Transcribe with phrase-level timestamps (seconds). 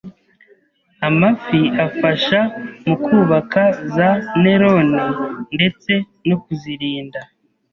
[1.07, 2.39] amafi afasha
[2.87, 3.61] mu kubaka
[3.95, 4.09] za
[4.41, 5.01] nerone
[5.55, 5.91] ndetse
[6.27, 7.21] no kuzirinda